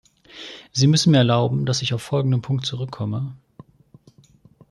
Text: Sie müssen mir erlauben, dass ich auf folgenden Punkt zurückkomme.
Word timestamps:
Sie 0.71 0.87
müssen 0.87 1.11
mir 1.11 1.19
erlauben, 1.19 1.67
dass 1.67 1.83
ich 1.83 1.93
auf 1.93 2.01
folgenden 2.01 2.41
Punkt 2.41 2.65
zurückkomme. 2.65 3.35